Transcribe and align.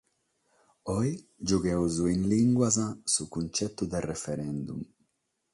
Oe 0.93 1.09
giughimus 1.51 1.95
in 2.13 2.23
limbas 2.31 2.77
su 3.13 3.23
cuntzetu 3.37 3.83
de 3.93 3.99
Referendum. 4.11 4.81